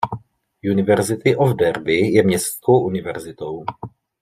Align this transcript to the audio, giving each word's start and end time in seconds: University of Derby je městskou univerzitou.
University 0.63 1.35
of 1.35 1.55
Derby 1.57 2.11
je 2.13 2.23
městskou 2.23 2.79
univerzitou. 2.83 3.65